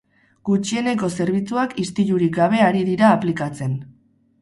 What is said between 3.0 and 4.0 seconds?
aplikatzen.